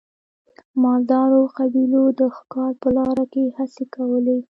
[0.83, 4.37] مالدارو قبیلو د ښکار په لاره کې هڅې کولې.